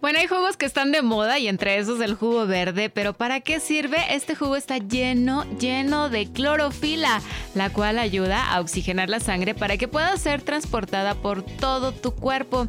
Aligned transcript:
Bueno, 0.00 0.18
hay 0.18 0.28
jugos 0.28 0.56
que 0.56 0.64
están 0.64 0.92
de 0.92 1.02
moda 1.02 1.38
y 1.38 1.46
entre 1.46 1.76
esos 1.76 2.00
el 2.00 2.14
jugo 2.14 2.46
verde, 2.46 2.88
pero 2.88 3.12
¿para 3.12 3.40
qué 3.40 3.60
sirve? 3.60 3.98
Este 4.08 4.34
jugo 4.34 4.56
está 4.56 4.78
lleno, 4.78 5.44
lleno 5.58 6.08
de 6.08 6.32
clorofila, 6.32 7.20
la 7.54 7.68
cual 7.68 7.98
ayuda 7.98 8.50
a 8.50 8.60
oxigenar 8.60 9.10
la 9.10 9.20
sangre 9.20 9.54
para 9.54 9.76
que 9.76 9.88
pueda 9.88 10.16
ser 10.16 10.40
transportada 10.40 11.16
por 11.16 11.42
todo 11.42 11.92
tu 11.92 12.14
cuerpo. 12.14 12.66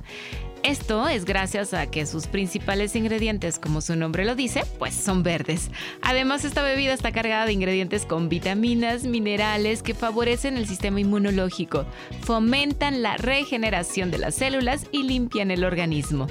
Esto 0.63 1.07
es 1.07 1.23
gracias 1.23 1.73
a 1.73 1.89
que 1.89 2.05
sus 2.05 2.27
principales 2.27 2.97
ingredientes, 2.97 3.59
como 3.59 3.79
su 3.79 3.95
nombre 3.95 4.25
lo 4.25 4.35
dice, 4.35 4.65
pues 4.77 4.93
son 4.93 5.23
verdes. 5.23 5.71
Además, 6.01 6.43
esta 6.43 6.61
bebida 6.61 6.93
está 6.93 7.13
cargada 7.13 7.45
de 7.45 7.53
ingredientes 7.53 8.05
con 8.05 8.27
vitaminas, 8.27 9.05
minerales 9.05 9.83
que 9.83 9.93
favorecen 9.93 10.57
el 10.57 10.67
sistema 10.67 10.99
inmunológico, 10.99 11.85
fomentan 12.23 13.01
la 13.01 13.15
regeneración 13.15 14.11
de 14.11 14.17
las 14.17 14.35
células 14.35 14.85
y 14.91 15.03
limpian 15.03 15.49
el 15.49 15.63
organismo. 15.63 16.27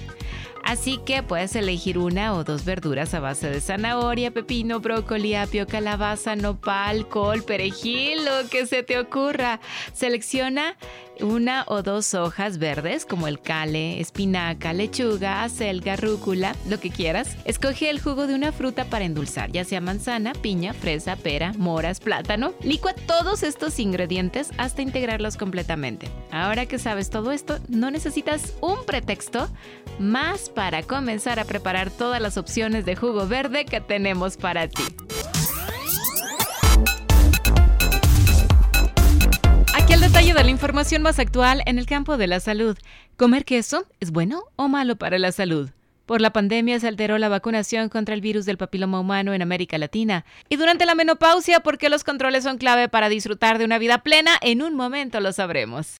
Así 0.64 0.98
que 1.04 1.22
puedes 1.22 1.56
elegir 1.56 1.98
una 1.98 2.34
o 2.34 2.44
dos 2.44 2.64
verduras 2.64 3.14
a 3.14 3.20
base 3.20 3.50
de 3.50 3.60
zanahoria, 3.60 4.30
pepino, 4.30 4.80
brócoli, 4.80 5.34
apio, 5.34 5.66
calabaza, 5.66 6.36
nopal, 6.36 7.08
col, 7.08 7.42
perejil, 7.42 8.24
lo 8.24 8.48
que 8.48 8.66
se 8.66 8.82
te 8.82 8.98
ocurra. 8.98 9.60
Selecciona 9.92 10.76
una 11.22 11.64
o 11.66 11.82
dos 11.82 12.14
hojas 12.14 12.58
verdes 12.58 13.04
como 13.04 13.28
el 13.28 13.40
cale, 13.40 14.00
espinaca, 14.00 14.72
lechuga, 14.72 15.44
acelga, 15.44 15.96
rúcula, 15.96 16.54
lo 16.68 16.80
que 16.80 16.90
quieras. 16.90 17.36
Escoge 17.44 17.90
el 17.90 18.00
jugo 18.00 18.26
de 18.26 18.34
una 18.34 18.52
fruta 18.52 18.84
para 18.84 19.04
endulzar, 19.04 19.50
ya 19.50 19.64
sea 19.64 19.80
manzana, 19.80 20.32
piña, 20.32 20.72
fresa, 20.72 21.16
pera, 21.16 21.52
moras, 21.58 22.00
plátano. 22.00 22.54
Licua 22.62 22.94
todos 22.94 23.42
estos 23.42 23.78
ingredientes 23.78 24.50
hasta 24.58 24.82
integrarlos 24.82 25.36
completamente. 25.36 26.08
Ahora 26.30 26.66
que 26.66 26.78
sabes 26.78 27.10
todo 27.10 27.32
esto, 27.32 27.58
no 27.68 27.90
necesitas 27.90 28.54
un 28.60 28.84
pretexto 28.86 29.48
más 29.98 30.49
para 30.50 30.82
comenzar 30.82 31.38
a 31.38 31.44
preparar 31.44 31.90
todas 31.90 32.20
las 32.20 32.36
opciones 32.36 32.84
de 32.84 32.96
jugo 32.96 33.26
verde 33.26 33.64
que 33.64 33.80
tenemos 33.80 34.36
para 34.36 34.68
ti. 34.68 34.82
Aquí 39.74 39.92
el 39.92 40.00
detalle 40.00 40.34
de 40.34 40.44
la 40.44 40.50
información 40.50 41.02
más 41.02 41.18
actual 41.18 41.62
en 41.66 41.78
el 41.78 41.86
campo 41.86 42.16
de 42.16 42.26
la 42.26 42.40
salud. 42.40 42.76
¿Comer 43.16 43.44
queso 43.44 43.86
es 44.00 44.10
bueno 44.10 44.44
o 44.56 44.68
malo 44.68 44.96
para 44.96 45.18
la 45.18 45.32
salud? 45.32 45.70
Por 46.06 46.20
la 46.20 46.32
pandemia 46.32 46.80
se 46.80 46.88
alteró 46.88 47.18
la 47.18 47.28
vacunación 47.28 47.88
contra 47.88 48.16
el 48.16 48.20
virus 48.20 48.44
del 48.44 48.58
papiloma 48.58 48.98
humano 48.98 49.32
en 49.32 49.42
América 49.42 49.78
Latina. 49.78 50.24
Y 50.48 50.56
durante 50.56 50.84
la 50.84 50.96
menopausia, 50.96 51.60
porque 51.60 51.88
los 51.88 52.02
controles 52.02 52.42
son 52.42 52.58
clave 52.58 52.88
para 52.88 53.08
disfrutar 53.08 53.58
de 53.58 53.64
una 53.64 53.78
vida 53.78 53.98
plena, 53.98 54.32
en 54.40 54.60
un 54.62 54.74
momento 54.74 55.20
lo 55.20 55.32
sabremos. 55.32 55.98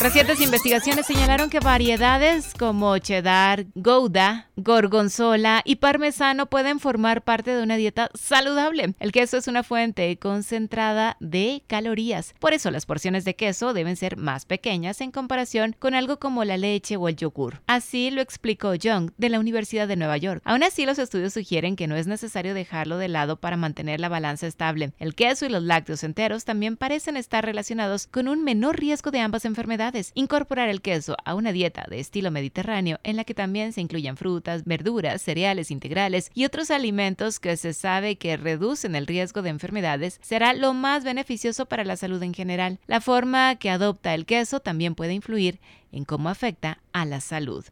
Recientes 0.00 0.40
investigaciones 0.40 1.04
señalaron 1.04 1.50
que 1.50 1.60
variedades 1.60 2.54
como 2.58 2.96
cheddar, 2.96 3.66
gouda, 3.74 4.48
gorgonzola 4.56 5.60
y 5.62 5.76
parmesano 5.76 6.46
pueden 6.46 6.80
formar 6.80 7.22
parte 7.22 7.54
de 7.54 7.62
una 7.62 7.76
dieta 7.76 8.08
saludable. 8.14 8.94
El 8.98 9.12
queso 9.12 9.36
es 9.36 9.46
una 9.46 9.62
fuente 9.62 10.16
concentrada 10.16 11.18
de 11.20 11.64
calorías. 11.66 12.34
Por 12.38 12.54
eso 12.54 12.70
las 12.70 12.86
porciones 12.86 13.26
de 13.26 13.36
queso 13.36 13.74
deben 13.74 13.96
ser 13.96 14.16
más 14.16 14.46
pequeñas 14.46 15.02
en 15.02 15.10
comparación 15.10 15.76
con 15.78 15.94
algo 15.94 16.18
como 16.18 16.44
la 16.44 16.56
leche 16.56 16.96
o 16.96 17.06
el 17.06 17.16
yogur. 17.16 17.60
Así 17.66 18.10
lo 18.10 18.22
explicó 18.22 18.74
Young 18.74 19.10
de 19.18 19.28
la 19.28 19.38
Universidad 19.38 19.86
de 19.86 19.96
Nueva 19.96 20.16
York. 20.16 20.40
Aún 20.46 20.62
así, 20.62 20.86
los 20.86 20.98
estudios 20.98 21.34
sugieren 21.34 21.76
que 21.76 21.88
no 21.88 21.96
es 21.96 22.06
necesario 22.06 22.54
dejarlo 22.54 22.96
de 22.96 23.08
lado 23.08 23.36
para 23.36 23.58
mantener 23.58 24.00
la 24.00 24.08
balanza 24.08 24.46
estable. 24.46 24.92
El 24.98 25.14
queso 25.14 25.44
y 25.44 25.50
los 25.50 25.62
lácteos 25.62 26.04
enteros 26.04 26.46
también 26.46 26.78
parecen 26.78 27.18
estar 27.18 27.44
relacionados 27.44 28.06
con 28.06 28.28
un 28.28 28.42
menor 28.42 28.80
riesgo 28.80 29.10
de 29.10 29.20
ambas 29.20 29.44
enfermedades 29.44 29.89
Incorporar 30.14 30.68
el 30.68 30.82
queso 30.82 31.16
a 31.24 31.34
una 31.34 31.52
dieta 31.52 31.84
de 31.90 31.98
estilo 31.98 32.30
mediterráneo 32.30 32.98
en 33.02 33.16
la 33.16 33.24
que 33.24 33.34
también 33.34 33.72
se 33.72 33.80
incluyan 33.80 34.16
frutas, 34.16 34.64
verduras, 34.64 35.20
cereales 35.20 35.70
integrales 35.70 36.30
y 36.32 36.44
otros 36.44 36.70
alimentos 36.70 37.40
que 37.40 37.56
se 37.56 37.72
sabe 37.72 38.16
que 38.16 38.36
reducen 38.36 38.94
el 38.94 39.06
riesgo 39.06 39.42
de 39.42 39.50
enfermedades 39.50 40.20
será 40.22 40.52
lo 40.52 40.74
más 40.74 41.04
beneficioso 41.04 41.66
para 41.66 41.84
la 41.84 41.96
salud 41.96 42.22
en 42.22 42.34
general. 42.34 42.78
La 42.86 43.00
forma 43.00 43.56
que 43.56 43.70
adopta 43.70 44.14
el 44.14 44.26
queso 44.26 44.60
también 44.60 44.94
puede 44.94 45.14
influir 45.14 45.58
en 45.90 46.04
cómo 46.04 46.28
afecta 46.28 46.80
a 46.92 47.04
la 47.04 47.20
salud. 47.20 47.64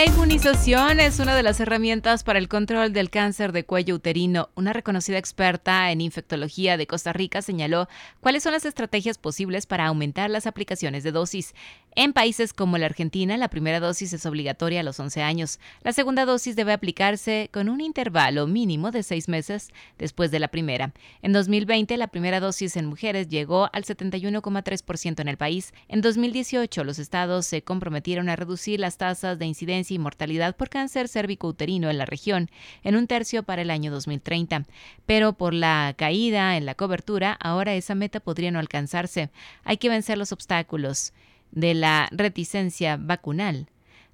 La 0.00 0.06
inmunización 0.06 0.98
es 0.98 1.18
una 1.18 1.36
de 1.36 1.42
las 1.42 1.60
herramientas 1.60 2.24
para 2.24 2.38
el 2.38 2.48
control 2.48 2.94
del 2.94 3.10
cáncer 3.10 3.52
de 3.52 3.64
cuello 3.64 3.96
uterino. 3.96 4.48
Una 4.54 4.72
reconocida 4.72 5.18
experta 5.18 5.90
en 5.90 6.00
infectología 6.00 6.78
de 6.78 6.86
Costa 6.86 7.12
Rica 7.12 7.42
señaló 7.42 7.86
cuáles 8.20 8.42
son 8.42 8.52
las 8.52 8.64
estrategias 8.64 9.18
posibles 9.18 9.66
para 9.66 9.88
aumentar 9.88 10.30
las 10.30 10.46
aplicaciones 10.46 11.04
de 11.04 11.12
dosis. 11.12 11.54
En 11.96 12.14
países 12.14 12.54
como 12.54 12.78
la 12.78 12.86
Argentina, 12.86 13.36
la 13.36 13.50
primera 13.50 13.78
dosis 13.78 14.12
es 14.14 14.24
obligatoria 14.24 14.80
a 14.80 14.84
los 14.84 14.98
11 14.98 15.22
años. 15.22 15.58
La 15.82 15.92
segunda 15.92 16.24
dosis 16.24 16.56
debe 16.56 16.72
aplicarse 16.72 17.50
con 17.52 17.68
un 17.68 17.82
intervalo 17.82 18.46
mínimo 18.46 18.92
de 18.92 19.02
seis 19.02 19.28
meses 19.28 19.68
después 19.98 20.30
de 20.30 20.38
la 20.38 20.48
primera. 20.48 20.94
En 21.20 21.32
2020, 21.32 21.96
la 21.98 22.06
primera 22.06 22.40
dosis 22.40 22.76
en 22.76 22.86
mujeres 22.86 23.28
llegó 23.28 23.68
al 23.72 23.84
71,3% 23.84 25.20
en 25.20 25.28
el 25.28 25.36
país. 25.36 25.74
En 25.88 26.00
2018, 26.00 26.84
los 26.84 26.98
estados 26.98 27.44
se 27.44 27.62
comprometieron 27.62 28.30
a 28.30 28.36
reducir 28.36 28.80
las 28.80 28.96
tasas 28.96 29.38
de 29.38 29.46
incidencia 29.46 29.89
y 29.90 29.98
mortalidad 29.98 30.56
por 30.56 30.68
cáncer 30.68 31.08
cérvico-uterino 31.08 31.90
en 31.90 31.98
la 31.98 32.06
región 32.06 32.50
en 32.82 32.96
un 32.96 33.06
tercio 33.06 33.42
para 33.42 33.62
el 33.62 33.70
año 33.70 33.90
2030. 33.90 34.64
Pero 35.06 35.34
por 35.34 35.54
la 35.54 35.94
caída 35.96 36.56
en 36.56 36.66
la 36.66 36.74
cobertura, 36.74 37.32
ahora 37.40 37.74
esa 37.74 37.94
meta 37.94 38.20
podría 38.20 38.50
no 38.50 38.58
alcanzarse. 38.58 39.30
Hay 39.64 39.76
que 39.76 39.88
vencer 39.88 40.18
los 40.18 40.32
obstáculos 40.32 41.12
de 41.50 41.74
la 41.74 42.08
reticencia 42.12 42.96
vacunal. 42.96 43.68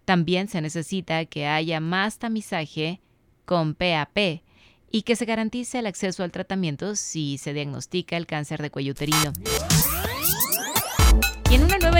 También 0.05 0.49
se 0.49 0.61
necesita 0.61 1.25
que 1.25 1.47
haya 1.47 1.81
más 1.81 2.19
tamizaje 2.19 3.01
con 3.45 3.75
PAP 3.75 4.43
y 4.91 5.03
que 5.03 5.17
se 5.17 5.25
garantice 5.25 5.81
el 5.81 5.87
acceso 5.87 6.23
al 6.23 6.33
tratamiento 6.33 6.97
si 6.97 7.39
se 7.39 7.53
diagnostica 7.53 8.17
el 8.17 8.27
cáncer 8.27 8.63
de 8.63 8.71
cuello 8.71 8.93
uterino. 8.93 9.33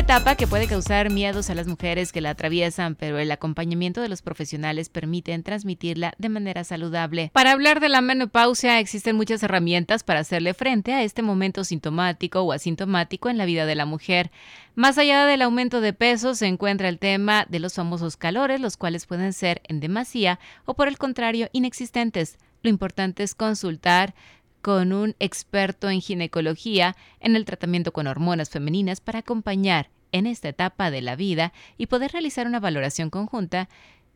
Etapa 0.07 0.37
que 0.37 0.47
puede 0.47 0.69
causar 0.69 1.11
miedos 1.11 1.51
a 1.51 1.57
las 1.57 1.67
mujeres 1.67 2.13
que 2.13 2.21
la 2.21 2.31
atraviesan, 2.31 2.95
pero 2.95 3.19
el 3.19 3.29
acompañamiento 3.33 4.01
de 4.01 4.09
los 4.09 4.23
profesionales 4.23 4.89
permiten 4.89 5.43
transmitirla 5.43 6.15
de 6.17 6.29
manera 6.29 6.63
saludable. 6.63 7.33
Para 7.33 7.51
hablar 7.51 7.81
de 7.81 7.89
la 7.89 8.01
menopausia 8.01 8.79
existen 8.79 9.17
muchas 9.17 9.43
herramientas 9.43 10.05
para 10.05 10.21
hacerle 10.21 10.55
frente 10.55 10.93
a 10.93 11.03
este 11.03 11.23
momento 11.23 11.65
sintomático 11.65 12.41
o 12.43 12.53
asintomático 12.53 13.29
en 13.31 13.37
la 13.37 13.47
vida 13.47 13.67
de 13.67 13.75
la 13.75 13.85
mujer. 13.85 14.31
Más 14.77 14.97
allá 14.97 15.27
del 15.27 15.43
aumento 15.43 15.81
de 15.81 15.93
peso 15.93 16.37
se 16.37 16.47
encuentra 16.47 16.89
el 16.89 17.01
tema 17.01 17.45
de 17.49 17.59
los 17.59 17.75
famosos 17.75 18.17
calores, 18.17 18.61
los 18.61 18.77
cuales 18.77 19.07
pueden 19.07 19.33
ser 19.33 19.61
en 19.65 19.81
demasía 19.81 20.39
o 20.67 20.75
por 20.75 20.87
el 20.87 20.99
contrario 20.99 21.49
inexistentes. 21.51 22.39
Lo 22.63 22.71
importante 22.71 23.25
es 23.25 23.35
consultar 23.35 24.15
con 24.63 24.93
un 24.93 25.17
experto 25.19 25.91
en 25.91 26.01
ginecología 26.01 26.97
en 27.19 27.35
el 27.35 27.45
tratamiento 27.45 27.93
con 27.93 28.07
hormonas 28.07 28.51
femeninas 28.51 29.01
para 29.01 29.19
acompañar 29.19 29.91
en 30.17 30.27
esta 30.27 30.49
etapa 30.49 30.91
de 30.91 31.03
la 31.03 31.17
vida 31.17 31.53
y 31.77 31.87
poder 31.87 32.13
realizar 32.13 32.47
una 32.47 32.61
valoración 32.61 33.11
conjunta 33.11 33.69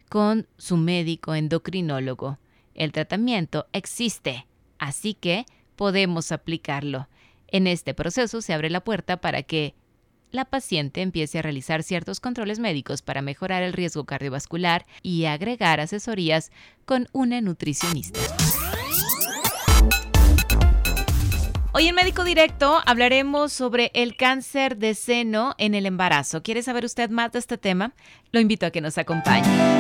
con 0.09 0.47
su 0.56 0.77
médico 0.77 1.34
endocrinólogo. 1.34 2.38
El 2.75 2.93
tratamiento 2.93 3.67
existe, 3.73 4.47
así 4.79 5.14
que 5.14 5.47
podemos 5.76 6.32
aplicarlo. 6.32 7.08
En 7.49 7.67
este 7.67 7.94
proceso 7.94 8.43
se 8.43 8.52
abre 8.52 8.70
la 8.70 8.82
puerta 8.82 9.20
para 9.20 9.43
que 9.43 9.75
la 10.31 10.44
paciente 10.44 11.02
empiece 11.02 11.38
a 11.38 11.43
realizar 11.43 11.82
ciertos 11.82 12.20
controles 12.20 12.58
médicos 12.61 13.02
para 13.02 13.23
mejorar 13.23 13.62
el 13.62 13.73
riesgo 13.73 14.05
cardiovascular 14.05 14.87
y 15.02 15.25
agregar 15.25 15.81
asesorías 15.81 16.50
con 16.85 17.08
una 17.12 17.41
nutricionista. 17.41 18.20
Hoy 21.72 21.87
en 21.87 21.94
Médico 21.94 22.25
Directo 22.25 22.81
hablaremos 22.84 23.52
sobre 23.52 23.93
el 23.94 24.17
cáncer 24.17 24.76
de 24.76 24.96
seno 24.96 25.55
en 25.56 25.76
el 25.76 25.87
embarazo. 25.87 26.43
¿Quiere 26.43 26.64
saber 26.64 26.84
usted 26.84 27.11
más 27.11 27.31
de 27.31 27.38
este 27.38 27.58
tema? 27.58 27.93
Lo 28.32 28.40
invito 28.40 28.67
a 28.67 28.70
que 28.70 28.81
nos 28.81 28.99
acompañe. 28.99 29.80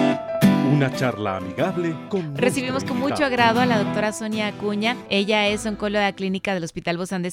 Una 0.70 0.94
charla 0.94 1.38
amigable 1.38 1.96
con... 2.08 2.36
Recibimos 2.36 2.84
con 2.84 2.96
mucho 2.96 3.24
agrado 3.24 3.58
a 3.58 3.66
la 3.66 3.82
doctora 3.82 4.12
Sonia 4.12 4.46
Acuña. 4.46 4.96
Ella 5.08 5.48
es 5.48 5.66
oncóloga 5.66 6.12
clínica 6.12 6.54
del 6.54 6.62
Hospital 6.62 6.96
Bozán 6.96 7.22
de 7.22 7.32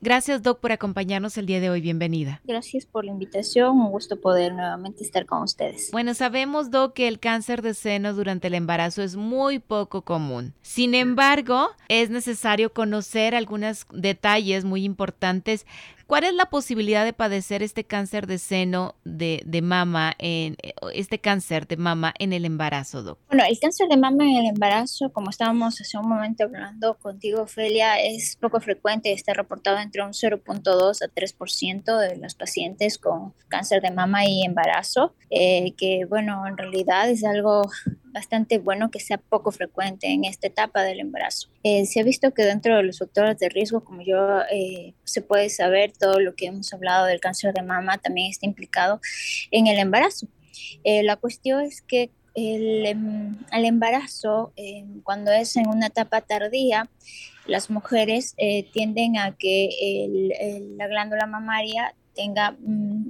Gracias, 0.00 0.42
Doc, 0.42 0.60
por 0.60 0.72
acompañarnos 0.72 1.36
el 1.36 1.44
día 1.44 1.60
de 1.60 1.68
hoy. 1.68 1.82
Bienvenida. 1.82 2.40
Gracias 2.44 2.86
por 2.86 3.04
la 3.04 3.10
invitación. 3.10 3.78
Un 3.78 3.90
gusto 3.90 4.18
poder 4.18 4.54
nuevamente 4.54 5.04
estar 5.04 5.26
con 5.26 5.42
ustedes. 5.42 5.90
Bueno, 5.92 6.14
sabemos, 6.14 6.70
Doc, 6.70 6.94
que 6.94 7.08
el 7.08 7.18
cáncer 7.18 7.60
de 7.60 7.74
seno 7.74 8.14
durante 8.14 8.46
el 8.46 8.54
embarazo 8.54 9.02
es 9.02 9.16
muy 9.16 9.58
poco 9.58 10.00
común. 10.00 10.54
Sin 10.62 10.94
embargo, 10.94 11.68
es 11.88 12.08
necesario 12.08 12.72
conocer 12.72 13.34
algunos 13.34 13.86
detalles 13.92 14.64
muy 14.64 14.84
importantes 14.84 15.66
¿Cuál 16.08 16.24
es 16.24 16.32
la 16.32 16.46
posibilidad 16.46 17.04
de 17.04 17.12
padecer 17.12 17.62
este 17.62 17.84
cáncer 17.84 18.26
de 18.26 18.38
seno 18.38 18.94
de, 19.04 19.60
mama, 19.62 20.14
en, 20.18 20.56
este 20.94 21.18
cáncer 21.18 21.68
de 21.68 21.76
mama 21.76 22.14
en 22.18 22.32
el 22.32 22.46
embarazo, 22.46 23.02
doctor? 23.02 23.26
Bueno, 23.28 23.44
el 23.46 23.60
cáncer 23.60 23.88
de 23.88 23.98
mama 23.98 24.24
en 24.24 24.36
el 24.36 24.46
embarazo, 24.46 25.12
como 25.12 25.28
estábamos 25.28 25.78
hace 25.78 25.98
un 25.98 26.08
momento 26.08 26.44
hablando 26.44 26.94
contigo, 26.94 27.46
Felia, 27.46 28.00
es 28.00 28.36
poco 28.36 28.58
frecuente 28.58 29.12
está 29.12 29.34
reportado 29.34 29.76
entre 29.80 30.02
un 30.02 30.12
0.2 30.12 31.02
a 31.02 31.14
3% 31.14 31.98
de 31.98 32.16
los 32.16 32.34
pacientes 32.34 32.96
con 32.96 33.34
cáncer 33.48 33.82
de 33.82 33.90
mama 33.90 34.24
y 34.24 34.46
embarazo, 34.46 35.12
eh, 35.28 35.74
que 35.76 36.06
bueno, 36.06 36.46
en 36.46 36.56
realidad 36.56 37.10
es 37.10 37.22
algo 37.22 37.70
bastante 38.12 38.58
bueno 38.58 38.90
que 38.90 39.00
sea 39.00 39.18
poco 39.18 39.50
frecuente 39.50 40.08
en 40.08 40.24
esta 40.24 40.46
etapa 40.46 40.82
del 40.82 41.00
embarazo. 41.00 41.48
Eh, 41.62 41.86
se 41.86 42.00
ha 42.00 42.04
visto 42.04 42.32
que 42.32 42.42
dentro 42.42 42.76
de 42.76 42.82
los 42.82 42.98
factores 42.98 43.38
de 43.38 43.48
riesgo, 43.48 43.84
como 43.84 44.02
yo 44.02 44.40
eh, 44.50 44.94
se 45.04 45.22
puede 45.22 45.48
saber, 45.50 45.92
todo 45.92 46.20
lo 46.20 46.34
que 46.34 46.46
hemos 46.46 46.72
hablado 46.72 47.06
del 47.06 47.20
cáncer 47.20 47.54
de 47.54 47.62
mama 47.62 47.98
también 47.98 48.30
está 48.30 48.46
implicado 48.46 49.00
en 49.50 49.66
el 49.66 49.78
embarazo. 49.78 50.28
Eh, 50.84 51.02
la 51.02 51.16
cuestión 51.16 51.62
es 51.62 51.82
que 51.82 52.10
el, 52.34 52.86
em, 52.86 53.36
al 53.50 53.64
embarazo, 53.64 54.52
cuando 55.02 55.32
es 55.32 55.56
en 55.56 55.68
una 55.68 55.88
etapa 55.88 56.20
tardía, 56.20 56.88
las 57.46 57.68
mujeres 57.70 58.36
tienden 58.72 59.16
a 59.16 59.34
que 59.36 60.68
la 60.76 60.86
glándula 60.86 61.26
mamaria 61.26 61.94
tenga 62.14 62.56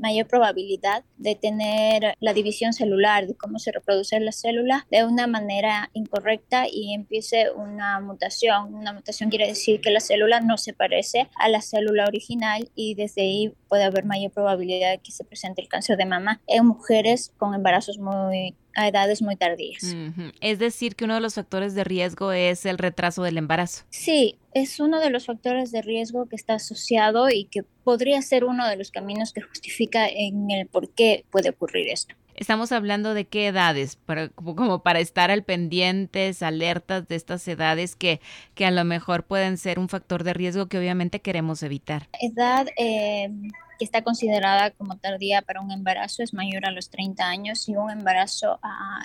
mayor 0.01 0.27
probabilidad 0.27 1.05
de 1.17 1.35
tener 1.35 2.15
la 2.21 2.33
división 2.33 2.73
celular, 2.73 3.27
de 3.27 3.35
cómo 3.35 3.59
se 3.59 3.73
reproduce 3.73 4.19
la 4.21 4.33
célula 4.33 4.87
de 4.91 5.05
una 5.05 5.27
manera 5.27 5.91
incorrecta 5.93 6.67
y 6.71 6.95
empiece 6.95 7.51
una 7.51 8.01
mutación. 8.01 8.75
Una 8.75 8.93
mutación 8.93 9.31
quiere 9.31 9.47
decir 9.47 9.81
que 9.81 9.91
la 9.91 10.01
célula 10.01 10.41
no 10.41 10.57
se 10.59 10.73
parece 10.73 11.29
a 11.37 11.49
la 11.49 11.61
célula 11.61 12.07
original 12.07 12.71
y 12.75 12.95
desde 12.95 13.23
ahí 13.23 13.53
puede 13.69 13.85
haber 13.85 14.05
mayor 14.05 14.33
probabilidad 14.33 14.91
de 14.91 14.99
que 14.99 15.13
se 15.13 15.25
presente 15.25 15.61
el 15.61 15.69
cáncer 15.69 15.97
de 15.97 16.07
mama 16.07 16.41
en 16.47 16.67
mujeres 16.67 17.33
con 17.37 17.55
embarazos 17.55 17.99
muy 17.99 18.55
a 18.79 18.87
edades 18.87 19.23
muy 19.23 19.35
tardías. 19.35 19.97
Es 20.41 20.61
decir, 20.61 20.95
que 20.95 21.05
uno 21.05 21.15
de 21.15 21.21
los 21.21 21.35
factores 21.35 21.75
de 21.75 21.83
riesgo 21.83 22.31
es 22.31 22.65
el 22.65 22.79
retraso 22.79 23.25
del 23.25 23.37
embarazo. 23.37 23.85
Sí, 23.91 24.39
es 24.55 24.79
uno 24.79 25.01
de 25.01 25.11
los 25.11 25.27
factores 25.27 25.73
de 25.73 25.83
riesgo 25.83 26.27
que 26.27 26.37
está 26.37 26.55
asociado 26.55 27.29
y 27.29 27.47
que 27.47 27.65
podría 27.83 28.23
ser 28.23 28.45
uno 28.45 28.69
de 28.69 28.77
los 28.77 28.93
caminos 28.93 29.33
que 29.33 29.41
justifica 29.41 30.09
en 30.09 30.51
el 30.51 30.69
por 30.69 30.91
qué 30.91 31.25
puede 31.31 31.51
ocurrir 31.51 31.89
esto. 31.89 32.15
Estamos 32.39 32.71
hablando 32.71 33.15
de 33.15 33.27
qué 33.27 33.49
edades, 33.49 33.97
para, 33.97 34.29
como, 34.29 34.85
para 34.85 35.01
estar 35.01 35.33
al 35.33 35.43
pendientes, 35.43 36.41
alertas 36.41 37.09
de 37.09 37.17
estas 37.17 37.47
edades 37.49 37.97
que, 37.97 38.21
que 38.55 38.65
a 38.65 38.71
lo 38.71 38.85
mejor 38.85 39.25
pueden 39.25 39.59
ser 39.59 39.81
un 39.81 39.89
factor 39.89 40.23
de 40.23 40.35
riesgo 40.35 40.67
que 40.67 40.79
obviamente 40.79 41.21
queremos 41.21 41.65
evitar. 41.65 42.09
Edad, 42.21 42.69
eh, 42.77 43.29
que 43.79 43.85
está 43.85 44.03
considerada 44.03 44.71
como 44.73 44.97
tardía 44.99 45.43
para 45.43 45.61
un 45.61 45.71
embarazo 45.71 46.23
es 46.23 46.35
mayor 46.35 46.67
a 46.67 46.71
los 46.71 46.91
30 46.91 47.25
años 47.25 47.69
y 47.69 47.77
un 47.77 47.91
embarazo 47.91 48.59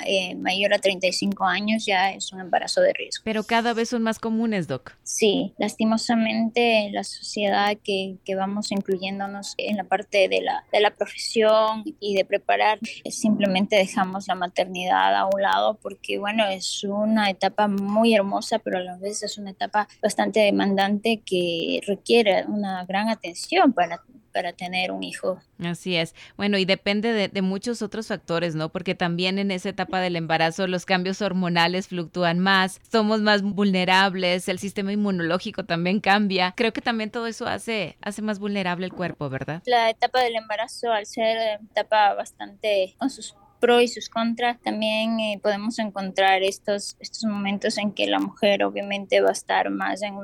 eh, 0.05 0.35
mayor 0.35 0.73
a 0.73 0.79
35 0.79 1.45
años 1.45 1.85
ya 1.85 2.11
es 2.11 2.33
un 2.33 2.41
embarazo 2.41 2.81
de 2.81 2.93
riesgo. 2.93 3.23
Pero 3.23 3.43
cada 3.43 3.73
vez 3.73 3.89
son 3.89 4.03
más 4.03 4.19
comunes, 4.19 4.67
Doc. 4.67 4.93
Sí, 5.03 5.53
lastimosamente 5.57 6.89
la 6.91 7.03
sociedad 7.03 7.77
que, 7.83 8.17
que 8.25 8.35
vamos 8.35 8.71
incluyéndonos 8.71 9.53
en 9.57 9.77
la 9.77 9.83
parte 9.83 10.27
de 10.27 10.41
la, 10.41 10.65
de 10.71 10.79
la 10.79 10.91
profesión 10.91 11.83
y 11.99 12.15
de 12.15 12.25
preparar, 12.25 12.79
simplemente 13.09 13.75
dejamos 13.75 14.27
la 14.27 14.35
maternidad 14.35 15.15
a 15.15 15.25
un 15.25 15.41
lado 15.41 15.75
porque, 15.81 16.17
bueno, 16.17 16.45
es 16.45 16.83
una 16.83 17.29
etapa 17.29 17.67
muy 17.67 18.15
hermosa, 18.15 18.59
pero 18.59 18.77
a 18.77 18.81
la 18.81 18.97
vez 18.97 19.23
es 19.23 19.37
una 19.37 19.51
etapa 19.51 19.87
bastante 20.01 20.39
demandante 20.39 21.21
que 21.25 21.81
requiere 21.85 22.45
una 22.47 22.85
gran 22.85 23.09
atención 23.09 23.73
para 23.73 24.01
para 24.33 24.53
tener 24.53 24.91
un 24.91 25.03
hijo. 25.03 25.39
Así 25.63 25.95
es. 25.95 26.15
Bueno, 26.35 26.57
y 26.57 26.65
depende 26.65 27.13
de, 27.13 27.41
muchos 27.41 27.81
otros 27.81 28.07
factores, 28.07 28.55
¿no? 28.55 28.69
Porque 28.69 28.95
también 28.95 29.37
en 29.37 29.51
esa 29.51 29.69
etapa 29.69 29.99
del 29.99 30.15
embarazo 30.15 30.67
los 30.67 30.85
cambios 30.85 31.21
hormonales 31.21 31.87
fluctúan 31.87 32.39
más, 32.39 32.81
somos 32.91 33.21
más 33.21 33.41
vulnerables, 33.41 34.49
el 34.49 34.59
sistema 34.59 34.91
inmunológico 34.91 35.65
también 35.65 35.99
cambia. 35.99 36.53
Creo 36.55 36.73
que 36.73 36.81
también 36.81 37.11
todo 37.11 37.27
eso 37.27 37.45
hace, 37.45 37.97
hace 38.01 38.21
más 38.21 38.39
vulnerable 38.39 38.85
el 38.85 38.93
cuerpo, 38.93 39.29
¿verdad? 39.29 39.61
La 39.65 39.89
etapa 39.89 40.21
del 40.21 40.35
embarazo, 40.35 40.91
al 40.91 41.05
ser 41.05 41.59
etapa 41.71 42.13
bastante 42.13 42.95
con 42.97 43.09
sus 43.09 43.35
pro 43.63 43.79
y 43.79 43.87
sus 43.87 44.09
contras. 44.09 44.59
También 44.61 45.21
eh, 45.21 45.39
podemos 45.41 45.79
encontrar 45.79 46.43
estos, 46.43 46.97
estos 46.99 47.23
momentos 47.23 47.77
en 47.77 47.93
que 47.93 48.07
la 48.07 48.19
mujer 48.19 48.61
obviamente 48.65 49.21
va 49.21 49.29
a 49.29 49.31
estar 49.31 49.69
más 49.69 50.01
en, 50.01 50.15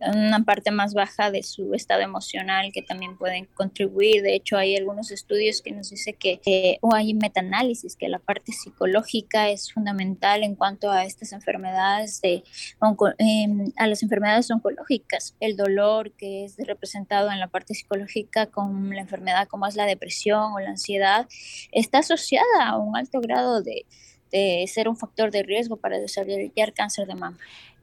una 0.00 0.44
parte 0.44 0.72
más 0.72 0.94
baja 0.94 1.30
de 1.30 1.44
su 1.44 1.74
estado 1.74 2.00
emocional 2.00 2.72
que 2.72 2.82
también 2.82 3.16
pueden 3.16 3.44
contribuir. 3.54 4.22
De 4.22 4.34
hecho, 4.34 4.56
hay 4.56 4.74
algunos 4.74 5.12
estudios 5.12 5.62
que 5.62 5.70
nos 5.70 5.90
dice 5.90 6.14
que, 6.14 6.78
o 6.80 6.92
hay 6.92 7.14
metaanálisis, 7.14 7.94
que 7.94 8.08
la 8.08 8.18
parte 8.18 8.50
psicológica 8.50 9.48
es 9.48 9.72
fundamental 9.72 10.42
en 10.42 10.56
cuanto 10.56 10.90
a 10.90 11.04
estas 11.04 11.32
enfermedades, 11.32 12.20
de, 12.20 12.42
em, 13.18 13.72
a 13.76 13.86
las 13.86 14.02
enfermedades 14.02 14.50
oncológicas. 14.50 15.36
El 15.38 15.56
dolor 15.56 16.10
que 16.16 16.46
es 16.46 16.56
representado 16.58 17.30
en 17.30 17.38
la 17.38 17.46
parte 17.46 17.74
psicológica 17.74 18.46
con 18.46 18.90
la 18.90 19.02
enfermedad 19.02 19.46
como 19.46 19.68
es 19.68 19.76
la 19.76 19.86
depresión 19.86 20.52
o 20.52 20.58
la 20.58 20.70
ansiedad, 20.70 21.28
está 21.70 21.98
asociada 21.98 22.44
a 22.66 22.76
un 22.76 22.87
un 22.88 22.96
alto 22.96 23.20
grado 23.20 23.62
de, 23.62 23.86
de 24.30 24.64
ser 24.72 24.88
un 24.88 24.96
factor 24.96 25.30
de 25.30 25.42
riesgo 25.42 25.76
para 25.76 25.98
desarrollar 25.98 26.72
cáncer 26.72 27.06
de 27.06 27.14
mama. 27.14 27.38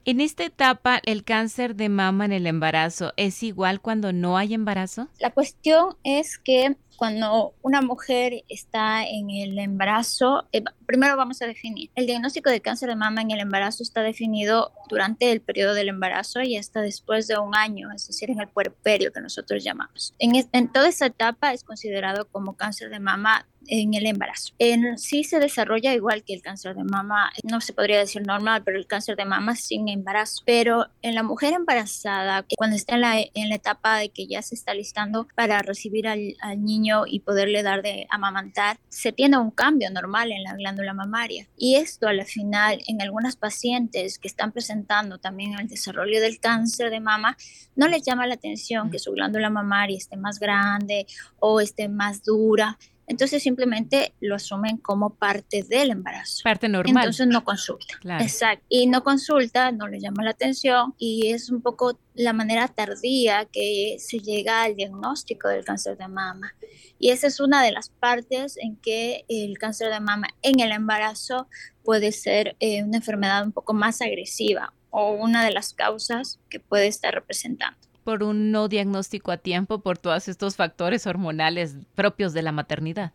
En 0.08 0.22
esta 0.22 0.44
etapa, 0.44 1.02
¿el 1.04 1.24
cáncer 1.24 1.76
de 1.76 1.90
mama 1.90 2.26
en 2.26 2.32
el 2.32 2.46
embarazo 2.46 3.14
es 3.18 3.42
igual 3.42 3.82
cuando 3.82 4.14
no 4.14 4.38
hay 4.38 4.54
embarazo? 4.54 5.08
La 5.20 5.32
cuestión 5.32 5.96
es 6.04 6.38
que 6.38 6.76
cuando 6.96 7.56
una 7.62 7.82
mujer 7.82 8.44
está 8.48 9.04
en 9.04 9.32
el 9.32 9.58
embarazo, 9.58 10.48
eh, 10.52 10.64
primero 10.86 11.18
vamos 11.18 11.42
a 11.42 11.48
definir. 11.48 11.90
El 11.96 12.06
diagnóstico 12.06 12.52
de 12.52 12.62
cáncer 12.62 12.90
de 12.90 12.96
mama 12.96 13.22
en 13.22 13.32
el 13.32 13.40
embarazo 13.40 13.82
está 13.82 14.02
definido 14.02 14.72
durante 14.90 15.32
el 15.32 15.42
periodo 15.42 15.74
del 15.74 15.90
embarazo 15.90 16.42
y 16.42 16.56
hasta 16.56 16.82
después 16.82 17.28
de 17.28 17.40
un 17.40 17.56
año, 17.56 17.90
es 17.92 18.08
decir, 18.08 18.30
en 18.30 18.40
el 18.40 18.48
puerperio 18.48 19.12
que 19.12 19.22
nosotros 19.22 19.64
llamamos. 19.64 20.14
En, 20.20 20.34
en 20.52 20.72
toda 20.72 20.88
esa 20.88 21.08
etapa 21.08 21.52
es 21.52 21.64
considerado 21.64 22.28
como 22.30 22.56
cáncer 22.56 22.92
de 22.92 23.00
mama 23.00 23.48
en 23.68 23.94
el 23.94 24.06
embarazo. 24.06 24.54
En 24.60 24.98
sí 24.98 25.24
se 25.24 25.40
desarrolla 25.40 25.94
igual 25.94 26.24
que 26.24 26.34
el 26.34 26.42
cáncer 26.42 26.76
de 26.76 26.84
mama, 26.84 27.32
no 27.44 27.62
se 27.62 27.74
podría 27.74 28.00
decir 28.00 28.26
normal, 28.26 28.64
pero 28.64 28.78
el 28.78 28.88
cáncer 28.88 29.16
de 29.16 29.26
mama 29.26 29.56
sin 29.56 29.90
embarazo. 29.90 30.44
Pero 30.46 30.88
en 31.02 31.16
la 31.16 31.24
mujer 31.24 31.54
embarazada, 31.54 32.46
cuando 32.58 32.76
está 32.76 32.96
en 32.96 33.02
la, 33.02 33.20
en 33.20 33.50
la 33.50 33.56
etapa 33.56 33.98
de 33.98 34.10
que 34.10 34.28
ya 34.28 34.42
se 34.42 34.56
está 34.56 34.74
listando 34.74 35.28
para 35.36 35.62
recibir 35.62 36.08
al, 36.08 36.36
al 36.42 36.64
niño, 36.64 36.86
y 37.08 37.20
poderle 37.20 37.64
dar 37.64 37.82
de 37.82 38.08
amamantar, 38.10 38.78
se 38.90 39.12
tiene 39.12 39.38
un 39.38 39.52
cambio 39.52 39.90
normal 39.92 40.32
en 40.32 40.44
la 40.44 40.54
glándula 40.54 40.94
mamaria. 40.94 41.48
Y 41.58 41.76
esto 41.76 42.08
a 42.08 42.14
la 42.14 42.26
final 42.26 42.82
en 42.88 43.02
algunas 43.02 43.36
pacientes 43.36 44.20
que 44.20 44.28
están 44.28 44.52
presentando 44.52 45.18
también 45.18 45.54
el 45.60 45.68
desarrollo 45.68 46.22
del 46.22 46.40
cáncer 46.40 46.90
de 46.90 47.00
mama, 47.00 47.38
no 47.76 47.88
les 47.88 48.04
llama 48.04 48.28
la 48.28 48.36
atención 48.36 48.90
que 48.92 49.00
su 49.00 49.12
glándula 49.12 49.50
mamaria 49.50 49.98
esté 49.98 50.18
más 50.18 50.40
grande 50.40 51.08
o 51.40 51.60
esté 51.60 51.88
más 51.88 52.24
dura 52.24 52.78
entonces 53.08 53.44
simplemente 53.44 54.14
lo 54.20 54.36
asumen 54.36 54.78
como 54.78 55.12
parte 55.12 55.64
del 55.64 55.92
embarazo. 55.92 56.42
Parte 56.44 56.68
normal. 56.68 57.04
Entonces 57.04 57.28
no 57.28 57.44
consulta. 57.44 57.96
Exacto. 58.20 58.66
Y 58.70 58.88
no 58.88 59.04
consulta, 59.04 59.72
no 59.72 59.88
le 59.88 60.00
llama 60.00 60.24
la 60.24 60.32
atención 60.32 60.96
y 60.98 61.32
es 61.32 61.50
un 61.50 61.62
poco 61.62 62.00
la 62.16 62.34
manera 62.34 62.68
tardía 62.68 63.46
que 63.46 63.98
se 64.00 64.20
llega 64.20 64.64
al 64.64 64.76
diagnóstico 64.76 65.50
del 65.50 65.64
cáncer 65.64 65.98
de 65.98 66.08
mama. 66.08 66.56
Y 66.98 67.10
esa 67.10 67.28
es 67.28 67.40
una 67.40 67.62
de 67.64 67.72
las 67.72 67.90
partes 67.90 68.58
en 68.58 68.78
que 68.78 69.26
el 69.28 69.58
cáncer 69.58 69.92
de 69.92 70.00
mama 70.00 70.28
en 70.42 70.60
el 70.60 70.72
embarazo 70.72 71.48
puede 71.84 72.12
ser 72.12 72.56
eh, 72.60 72.84
una 72.84 72.98
enfermedad 72.98 73.46
un 73.46 73.52
poco 73.52 73.74
más 73.74 74.02
agresiva 74.02 74.74
o 74.90 75.12
una 75.12 75.44
de 75.44 75.52
las 75.52 75.74
causas 75.74 76.40
que 76.50 76.60
puede 76.60 76.88
estar 76.88 77.14
representando 77.14 77.78
por 78.06 78.24
un 78.24 78.52
no 78.52 78.70
diagnóstico 78.70 79.32
a 79.32 79.38
tiempo 79.38 79.80
por 79.80 79.98
todos 79.98 80.30
estos 80.30 80.56
factores 80.56 81.08
hormonales 81.08 81.76
propios 81.96 82.34
de 82.34 82.44
la 82.44 82.54
maternidad. 82.54 83.12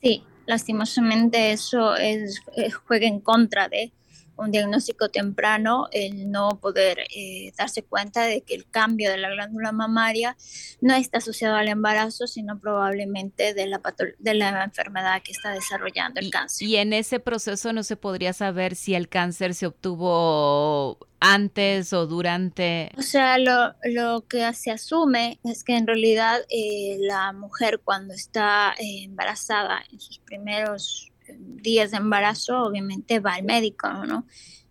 Sí, 0.00 0.22
lastimosamente 0.46 1.52
eso 1.52 1.96
es, 1.96 2.40
juega 2.86 3.06
en 3.06 3.20
contra 3.20 3.68
de 3.68 3.92
un 4.40 4.50
diagnóstico 4.50 5.08
temprano, 5.08 5.88
el 5.92 6.30
no 6.30 6.58
poder 6.60 7.06
eh, 7.14 7.52
darse 7.56 7.82
cuenta 7.82 8.24
de 8.24 8.42
que 8.42 8.54
el 8.54 8.68
cambio 8.68 9.10
de 9.10 9.18
la 9.18 9.30
glándula 9.30 9.72
mamaria 9.72 10.36
no 10.80 10.94
está 10.94 11.18
asociado 11.18 11.56
al 11.56 11.68
embarazo, 11.68 12.26
sino 12.26 12.58
probablemente 12.58 13.54
de 13.54 13.66
la, 13.66 13.80
de 14.18 14.34
la 14.34 14.64
enfermedad 14.64 15.22
que 15.22 15.32
está 15.32 15.52
desarrollando 15.52 16.20
el 16.20 16.30
cáncer. 16.30 16.66
Y 16.66 16.76
en 16.76 16.92
ese 16.92 17.20
proceso 17.20 17.72
no 17.72 17.82
se 17.82 17.96
podría 17.96 18.32
saber 18.32 18.74
si 18.74 18.94
el 18.94 19.08
cáncer 19.08 19.54
se 19.54 19.66
obtuvo 19.66 20.98
antes 21.20 21.92
o 21.92 22.06
durante? 22.06 22.90
O 22.96 23.02
sea, 23.02 23.38
lo, 23.38 23.74
lo 23.84 24.26
que 24.26 24.52
se 24.54 24.70
asume 24.70 25.38
es 25.44 25.62
que 25.62 25.76
en 25.76 25.86
realidad 25.86 26.40
eh, 26.48 26.96
la 27.00 27.32
mujer 27.32 27.80
cuando 27.84 28.14
está 28.14 28.74
eh, 28.78 29.04
embarazada 29.04 29.82
en 29.92 30.00
sus 30.00 30.18
primeros 30.20 31.09
días 31.38 31.90
de 31.90 31.98
embarazo, 31.98 32.62
obviamente 32.62 33.20
va 33.20 33.34
al 33.34 33.44
médico, 33.44 33.88
¿no? 34.06 34.26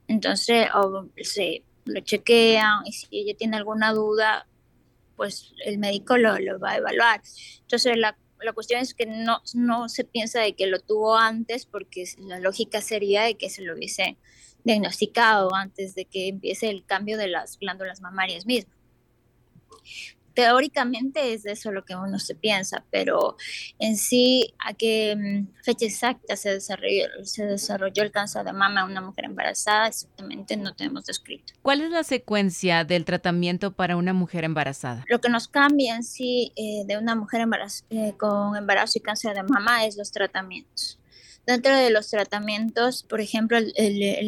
Entonces, 0.08 0.68
o 0.74 1.08
se 1.22 1.63
lo 1.86 2.00
chequean 2.01 2.86
y 2.86 2.92
si 2.94 3.08
ella 3.12 3.36
tiene 3.38 3.58
alguna 3.58 3.94
duda, 3.94 4.48
pues 5.16 5.54
el 5.66 5.78
médico 5.78 6.18
lo, 6.18 6.38
lo 6.39 6.60
va 6.60 6.72
a 6.72 6.78
evaluar. 6.78 7.22
Entonces, 7.62 7.98
la, 7.98 8.18
la, 8.42 8.54
cuestión 8.54 8.82
es 8.82 8.94
que 8.94 9.06
no, 9.06 9.42
no 9.54 9.89
se 9.89 10.04
piensa 10.04 10.39
de 10.39 10.56
que 10.56 10.68
lo 10.68 10.80
tuvo 10.80 11.18
antes, 11.18 11.66
porque 11.66 12.06
la 12.20 12.39
lógica 12.39 12.82
sería 12.82 13.24
de 13.24 13.36
que 13.36 13.50
se 13.50 13.62
lo 13.62 13.75
hubiese 13.75 14.18
diagnosticado 14.63 15.54
antes 15.54 15.96
de 15.96 16.06
que 16.06 16.28
empiece 16.28 16.70
el 16.70 16.86
cambio 16.86 17.18
de 17.18 17.28
las 17.28 17.58
glándulas 17.60 18.01
mamarias 18.01 18.46
mismas. 18.46 18.75
Teóricamente 20.39 21.34
es 21.34 21.46
eso 21.46 21.69
lo 21.74 21.84
que 21.84 21.98
uno 21.98 22.17
se 22.17 22.34
piensa, 22.34 22.86
pero 22.91 23.36
en 23.77 23.98
sí, 23.98 24.53
a 24.65 24.74
qué 24.74 25.13
mm, 25.17 25.63
fecha 25.63 25.86
exacta 25.86 26.38
se 26.38 26.51
desarrolló, 26.51 27.08
se 27.24 27.46
desarrolló 27.46 28.03
el 28.03 28.12
cáncer 28.12 28.46
de 28.46 28.53
mama 28.53 28.81
en 28.81 28.91
una 28.91 29.01
mujer 29.01 29.25
embarazada, 29.25 29.88
exactamente 29.88 30.55
no 30.55 30.74
tenemos 30.74 31.05
descrito. 31.05 31.53
¿Cuál 31.62 31.81
es 31.81 31.89
la 31.89 32.03
secuencia 32.03 32.86
del 32.86 33.03
tratamiento 33.03 33.74
para 33.74 33.98
una 33.98 34.13
mujer 34.13 34.46
embarazada? 34.46 35.03
Lo 35.10 35.19
que 35.19 35.27
nos 35.27 35.50
cambia 35.50 35.98
en 35.98 36.03
sí 36.03 36.53
eh, 36.55 36.84
de 36.86 36.98
una 36.98 37.15
mujer 37.15 37.46
eh, 37.89 38.13
con 38.17 38.55
embarazo 38.55 38.98
y 38.98 39.01
cáncer 39.01 39.36
de 39.36 39.43
mama 39.43 39.84
es 39.84 39.98
los 39.98 40.10
tratamientos. 40.10 40.99
Dentro 41.50 41.75
de 41.75 41.89
los 41.89 42.08
tratamientos, 42.08 43.01
por 43.01 43.22
ejemplo, 43.22 43.58
el, 43.58 43.74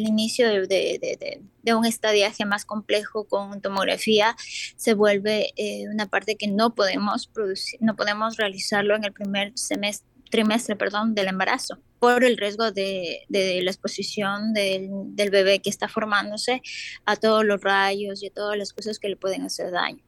inicio 0.08 0.66
de, 0.66 1.40
un 1.72 1.84
estadiaje 1.84 2.44
más 2.44 2.64
complejo 2.64 3.28
con 3.28 3.60
tomografía 3.60 4.34
se 4.74 4.94
vuelve 4.94 5.52
eh, 5.54 5.84
una 5.88 6.06
parte 6.06 6.34
que 6.34 6.48
no 6.48 6.74
podemos 6.74 7.28
producir, 7.28 7.78
no 7.80 7.94
podemos 7.94 8.38
realizarlo 8.38 8.96
en 8.96 9.04
el 9.04 9.12
primer 9.12 9.52
semestre 9.54 10.10
trimestre 10.32 10.74
perdón, 10.74 11.14
del 11.14 11.28
embarazo 11.28 11.78
por 12.00 12.24
el 12.24 12.36
riesgo 12.38 12.72
de, 12.72 13.24
la 13.28 13.70
exposición 13.70 14.52
del, 14.52 14.90
del, 15.14 15.30
bebé 15.30 15.60
que 15.60 15.70
está 15.70 15.86
formándose 15.86 16.60
a 17.04 17.14
todos 17.14 17.44
los 17.44 17.60
rayos 17.60 18.20
y 18.20 18.26
a 18.26 18.32
todas 18.32 18.58
las 18.58 18.72
cosas 18.72 18.98
que 18.98 19.08
le 19.08 19.16
pueden 19.16 19.42
hacer 19.42 19.70
daño. 19.70 20.02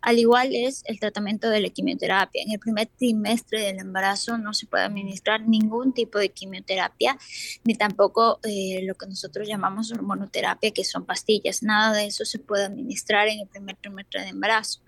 Al 0.00 0.18
igual 0.18 0.54
es 0.54 0.82
el 0.86 1.00
tratamiento 1.00 1.50
de 1.50 1.60
la 1.60 1.68
quimioterapia. 1.70 2.42
En 2.42 2.52
el 2.52 2.58
primer 2.58 2.86
trimestre 2.86 3.62
del 3.62 3.78
embarazo 3.78 4.38
no 4.38 4.54
se 4.54 4.66
puede 4.66 4.84
administrar 4.84 5.46
ningún 5.46 5.92
tipo 5.92 6.18
de 6.18 6.30
quimioterapia, 6.30 7.18
ni 7.64 7.74
tampoco 7.74 8.40
eh, 8.44 8.80
lo 8.84 8.94
que 8.94 9.06
nosotros 9.06 9.48
llamamos 9.48 9.92
hormonoterapia, 9.92 10.70
que 10.70 10.84
son 10.84 11.04
pastillas. 11.04 11.62
Nada 11.62 11.96
de 11.96 12.06
eso 12.06 12.24
se 12.24 12.38
puede 12.38 12.64
administrar 12.64 13.28
en 13.28 13.40
el 13.40 13.48
primer 13.48 13.76
trimestre 13.76 14.22
de 14.22 14.28
embarazo. 14.28 14.80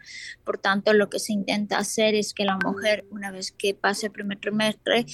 Por 0.45 0.59
tanto, 0.59 0.93
lo 0.93 1.11
que 1.11 1.19
se 1.19 1.33
intenta 1.33 1.79
hacer 1.79 2.15
es 2.15 2.35
que 2.35 2.45
la 2.45 2.57
mujer, 2.57 3.05
una 3.11 3.31
vez 3.31 3.53
que 3.53 3.75
pase 3.75 4.07
el 4.07 4.13
primer 4.13 4.39
trimestre, 4.39 5.01
eh, 5.01 5.07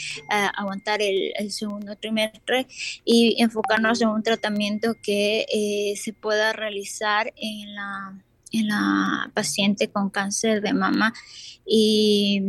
aguantar 0.54 1.00
el, 1.02 1.32
segundo 1.50 1.96
trimestre 1.96 2.66
y 3.04 3.40
enfocarnos 3.40 4.00
en 4.02 4.08
un 4.08 4.22
tratamiento 4.22 4.94
que 5.02 5.46
eh, 5.52 5.96
se 5.96 6.12
pueda 6.12 6.52
realizar 6.52 7.32
en 7.36 7.74
la 7.74 8.25
en 8.52 8.68
la 8.68 9.30
paciente 9.34 9.88
con 9.88 10.10
cáncer 10.10 10.62
de 10.62 10.72
mama 10.72 11.12
y, 11.64 12.40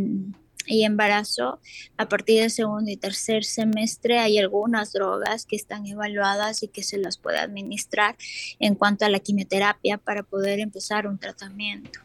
y, 0.65 0.83
embarazo. 0.83 1.59
A 1.97 2.07
partir 2.07 2.41
del 2.41 2.51
segundo 2.51 2.89
y 2.91 2.97
tercer 2.97 3.43
semestre 3.43 4.19
hay 4.19 4.37
algunas 4.37 4.93
drogas 4.93 5.45
que 5.45 5.55
están 5.55 5.85
evaluadas 5.85 6.63
y 6.63 6.67
que 6.67 6.83
se 6.83 6.97
las 6.97 7.17
puede 7.17 7.39
administrar 7.39 8.15
en 8.59 8.75
cuanto 8.75 9.05
a 9.05 9.09
la 9.09 9.19
quimioterapia 9.19 9.97
para 9.97 10.23
poder 10.23 10.59
empezar 10.59 11.07
un 11.07 11.17
tratamiento. 11.17 11.99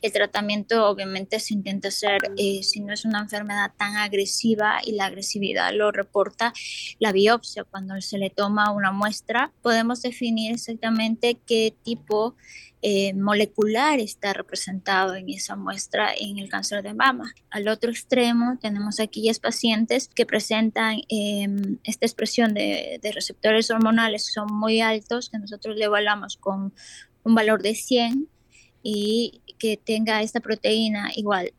El 0.00 0.12
tratamiento 0.12 0.88
obviamente 0.88 1.40
se 1.40 1.54
intenta 1.54 1.88
hacer 1.88 2.20
eh, 2.36 2.62
si 2.62 2.80
no 2.80 2.92
es 2.92 3.04
una 3.04 3.20
enfermedad 3.20 3.72
tan 3.76 3.96
agresiva 3.96 4.78
y 4.84 4.92
la 4.92 5.06
agresividad 5.06 5.72
lo 5.74 5.90
reporta 5.90 6.52
la 7.00 7.10
biopsia. 7.10 7.64
Cuando 7.64 8.00
se 8.00 8.18
le 8.18 8.30
toma 8.30 8.70
una 8.70 8.92
muestra, 8.92 9.52
podemos 9.60 10.02
definir 10.02 10.54
exactamente 10.54 11.40
qué 11.46 11.74
tipo 11.82 12.36
eh, 12.80 13.12
molecular 13.14 13.98
está 13.98 14.32
representado 14.32 15.14
en 15.14 15.28
esa 15.30 15.56
muestra 15.56 16.10
en 16.16 16.38
el 16.38 16.48
cáncer 16.48 16.82
de 16.82 16.94
mama. 16.94 17.34
Al 17.50 17.68
otro 17.68 17.90
extremo 17.90 18.58
tenemos 18.60 19.00
aquellas 19.00 19.40
pacientes 19.40 20.08
que 20.08 20.26
presentan 20.26 21.00
em, 21.08 21.78
esta 21.84 22.06
expresión 22.06 22.54
de, 22.54 23.00
receptores 23.14 23.70
hormonales 23.70 24.32
son 24.32 24.52
muy 24.52 24.80
altos, 24.80 25.30
que 25.30 25.38
nosotros 25.38 25.76
le 25.76 25.86
evaluamos 25.86 26.36
con 26.36 26.72
un 27.24 27.34
valor 27.34 27.62
de 27.62 27.74
100 27.74 28.28
y 28.82 29.40
que 29.58 29.76
tenga 29.76 30.22
esta 30.22 30.40
proteína 30.40 31.10
igual 31.16 31.52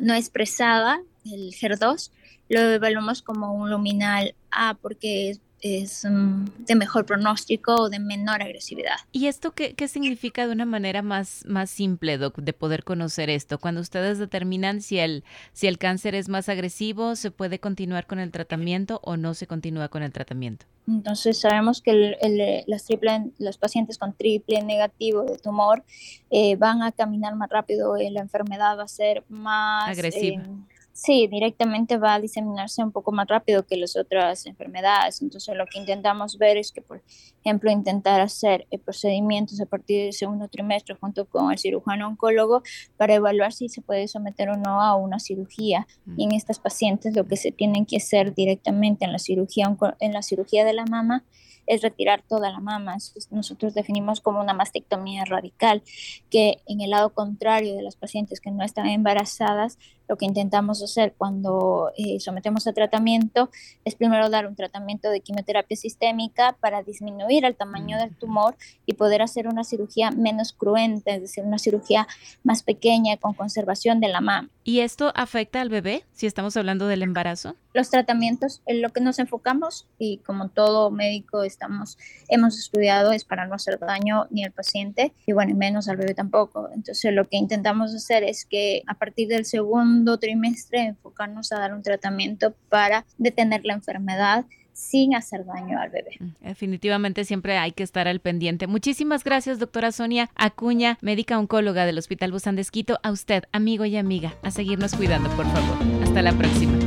no 0.00 0.14
expresada, 0.14 1.00
el 1.24 1.52
HER2, 1.52 2.10
lo 2.48 2.60
evaluamos 2.60 3.22
como 3.22 3.52
un 3.54 3.70
luminal 3.70 4.34
A 4.50 4.74
porque 4.74 5.30
es 5.30 5.40
es 5.60 6.02
de 6.02 6.74
mejor 6.74 7.06
pronóstico 7.06 7.74
o 7.74 7.88
de 7.88 7.98
menor 7.98 8.42
agresividad. 8.42 8.96
¿Y 9.12 9.26
esto 9.26 9.52
qué, 9.52 9.74
qué, 9.74 9.88
significa 9.88 10.46
de 10.46 10.52
una 10.52 10.66
manera 10.66 11.02
más, 11.02 11.44
más 11.46 11.70
simple, 11.70 12.18
de 12.18 12.52
poder 12.52 12.84
conocer 12.84 13.30
esto? 13.30 13.58
Cuando 13.58 13.80
ustedes 13.80 14.18
determinan 14.18 14.80
si 14.80 14.98
el, 14.98 15.24
si 15.52 15.66
el 15.66 15.78
cáncer 15.78 16.14
es 16.14 16.28
más 16.28 16.48
agresivo, 16.48 17.16
¿se 17.16 17.30
puede 17.30 17.58
continuar 17.58 18.06
con 18.06 18.18
el 18.18 18.30
tratamiento 18.30 19.00
o 19.02 19.16
no 19.16 19.34
se 19.34 19.46
continúa 19.46 19.88
con 19.88 20.02
el 20.02 20.12
tratamiento? 20.12 20.66
Entonces 20.88 21.40
sabemos 21.40 21.80
que 21.82 22.16
el, 22.20 22.64
las 22.66 22.84
triple, 22.84 23.32
los 23.38 23.58
pacientes 23.58 23.98
con 23.98 24.12
triple 24.12 24.62
negativo 24.62 25.24
de 25.24 25.36
tumor 25.38 25.82
eh, 26.30 26.54
van 26.56 26.82
a 26.82 26.92
caminar 26.92 27.34
más 27.34 27.50
rápido, 27.50 27.96
y 27.98 28.08
la 28.10 28.20
enfermedad 28.20 28.78
va 28.78 28.84
a 28.84 28.88
ser 28.88 29.24
más 29.28 29.88
agresiva. 29.90 30.42
Eh, 30.42 30.75
Sí, 30.98 31.26
directamente 31.30 31.98
va 31.98 32.14
a 32.14 32.20
diseminarse 32.20 32.82
un 32.82 32.90
poco 32.90 33.12
más 33.12 33.28
rápido 33.28 33.66
que 33.66 33.76
las 33.76 33.96
otras 33.96 34.46
enfermedades. 34.46 35.20
Entonces, 35.20 35.54
lo 35.54 35.66
que 35.66 35.78
intentamos 35.78 36.38
ver 36.38 36.56
es 36.56 36.72
que, 36.72 36.80
por 36.80 37.02
ejemplo, 37.46 37.70
intentar 37.70 38.20
hacer 38.20 38.66
eh, 38.70 38.78
procedimientos 38.78 39.60
a 39.60 39.66
partir 39.66 40.04
del 40.04 40.12
segundo 40.12 40.48
trimestre 40.48 40.96
junto 41.00 41.26
con 41.26 41.52
el 41.52 41.58
cirujano 41.58 42.08
oncólogo 42.08 42.62
para 42.96 43.14
evaluar 43.14 43.52
si 43.52 43.68
se 43.68 43.82
puede 43.82 44.08
someter 44.08 44.48
o 44.48 44.56
no 44.56 44.82
a 44.82 44.96
una 44.96 45.20
cirugía. 45.20 45.86
Y 46.16 46.24
en 46.24 46.32
estas 46.32 46.58
pacientes, 46.58 47.14
lo 47.14 47.24
que 47.24 47.36
se 47.36 47.52
tienen 47.52 47.86
que 47.86 47.98
hacer 47.98 48.34
directamente 48.34 49.04
en 49.04 49.12
la 49.12 49.18
cirugía, 49.18 49.76
en 50.00 50.12
la 50.12 50.22
cirugía 50.22 50.64
de 50.64 50.72
la 50.72 50.84
mama 50.86 51.24
es 51.66 51.82
retirar 51.82 52.22
toda 52.22 52.50
la 52.50 52.60
mama. 52.60 52.96
nosotros 53.30 53.74
definimos 53.74 54.20
como 54.20 54.40
una 54.40 54.54
mastectomía 54.54 55.24
radical, 55.24 55.82
que 56.30 56.58
en 56.66 56.80
el 56.80 56.90
lado 56.90 57.10
contrario 57.10 57.74
de 57.74 57.82
las 57.82 57.96
pacientes 57.96 58.40
que 58.40 58.50
no 58.50 58.64
están 58.64 58.86
embarazadas, 58.86 59.78
lo 60.08 60.16
que 60.16 60.24
intentamos 60.24 60.82
hacer 60.82 61.14
cuando 61.18 61.90
eh, 61.96 62.20
sometemos 62.20 62.66
a 62.68 62.72
tratamiento 62.72 63.50
es 63.84 63.96
primero 63.96 64.30
dar 64.30 64.46
un 64.46 64.54
tratamiento 64.54 65.10
de 65.10 65.20
quimioterapia 65.20 65.76
sistémica 65.76 66.56
para 66.60 66.84
disminuir 66.84 67.35
el 67.44 67.56
tamaño 67.56 67.98
del 67.98 68.14
tumor 68.14 68.56
y 68.86 68.94
poder 68.94 69.22
hacer 69.22 69.48
una 69.48 69.64
cirugía 69.64 70.10
menos 70.10 70.52
cruenta, 70.52 71.12
es 71.12 71.22
decir, 71.22 71.44
una 71.44 71.58
cirugía 71.58 72.06
más 72.42 72.62
pequeña 72.62 73.16
con 73.16 73.34
conservación 73.34 74.00
de 74.00 74.08
la 74.08 74.20
mama. 74.20 74.48
¿Y 74.64 74.80
esto 74.80 75.12
afecta 75.14 75.60
al 75.60 75.68
bebé 75.68 76.04
si 76.12 76.26
estamos 76.26 76.56
hablando 76.56 76.88
del 76.88 77.02
embarazo? 77.02 77.54
Los 77.72 77.90
tratamientos, 77.90 78.62
en 78.66 78.82
lo 78.82 78.90
que 78.90 79.00
nos 79.00 79.18
enfocamos 79.20 79.86
y 79.98 80.18
como 80.18 80.48
todo 80.48 80.90
médico 80.90 81.44
estamos, 81.44 81.98
hemos 82.28 82.58
estudiado 82.58 83.12
es 83.12 83.24
para 83.24 83.46
no 83.46 83.54
hacer 83.54 83.78
daño 83.78 84.26
ni 84.30 84.44
al 84.44 84.50
paciente 84.50 85.12
y 85.24 85.32
bueno, 85.32 85.54
menos 85.54 85.88
al 85.88 85.98
bebé 85.98 86.14
tampoco. 86.14 86.68
Entonces 86.74 87.12
lo 87.12 87.28
que 87.28 87.36
intentamos 87.36 87.94
hacer 87.94 88.24
es 88.24 88.44
que 88.44 88.82
a 88.86 88.94
partir 88.94 89.28
del 89.28 89.44
segundo 89.44 90.18
trimestre 90.18 90.80
enfocarnos 90.80 91.52
a 91.52 91.60
dar 91.60 91.72
un 91.72 91.82
tratamiento 91.82 92.54
para 92.68 93.04
detener 93.18 93.64
la 93.64 93.74
enfermedad 93.74 94.46
sin 94.76 95.14
hacer 95.14 95.44
daño 95.44 95.80
al 95.80 95.90
bebé. 95.90 96.16
Mm, 96.20 96.46
definitivamente 96.46 97.24
siempre 97.24 97.58
hay 97.58 97.72
que 97.72 97.82
estar 97.82 98.06
al 98.06 98.20
pendiente. 98.20 98.66
Muchísimas 98.66 99.24
gracias, 99.24 99.58
doctora 99.58 99.90
Sonia 99.90 100.30
Acuña, 100.36 100.98
médica 101.00 101.38
oncóloga 101.38 101.86
del 101.86 101.98
Hospital 101.98 102.32
Busan 102.32 102.56
de 102.56 102.62
Esquito. 102.62 102.98
A 103.02 103.10
usted, 103.10 103.44
amigo 103.52 103.84
y 103.84 103.96
amiga, 103.96 104.34
a 104.42 104.50
seguirnos 104.50 104.94
cuidando, 104.94 105.28
por 105.30 105.46
favor. 105.46 106.02
Hasta 106.02 106.22
la 106.22 106.32
próxima 106.32 106.78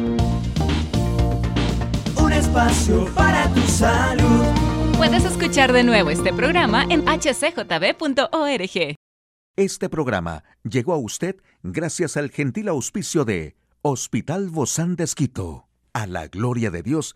espacio 2.39 3.05
para 3.13 3.53
tu 3.53 3.61
salud. 3.61 4.45
Puedes 4.97 5.23
escuchar 5.25 5.71
de 5.71 5.83
nuevo 5.83 6.09
este 6.09 6.33
programa 6.33 6.85
en 6.89 7.05
hcjb.org. 7.05 8.95
Este 9.55 9.89
programa 9.89 10.43
llegó 10.63 10.93
a 10.93 10.97
usted 10.97 11.35
gracias 11.63 12.17
al 12.17 12.31
gentil 12.31 12.69
auspicio 12.69 13.25
de 13.25 13.55
Hospital 13.81 14.49
Bozán 14.49 14.95
de 14.95 15.03
Esquito, 15.03 15.67
a 15.93 16.07
la 16.07 16.27
gloria 16.27 16.71
de 16.71 16.81
Dios 16.81 17.15